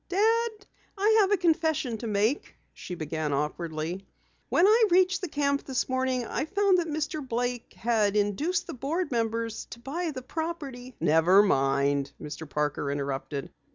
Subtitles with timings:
[0.09, 0.65] "Dad,
[0.97, 4.03] I have a confession to make," she began awkwardly.
[4.49, 7.21] "When I reached the camp this morning I found that Mr.
[7.27, 12.49] Blake had induced the board members to buy the property" "Never mind," Mr.
[12.49, 13.51] Parker interrupted.